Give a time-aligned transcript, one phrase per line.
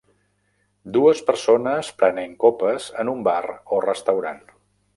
[0.95, 3.45] Dues persones prenent copes en un bar
[3.77, 4.43] o restaurant.